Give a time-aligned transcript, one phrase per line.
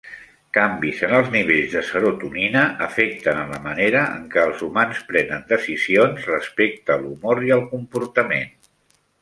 [0.57, 5.47] Canvis en els nivells de serotonina afecten en la manera en què els humans prenen
[5.55, 8.59] decisions respecte a l'humor i al comportament.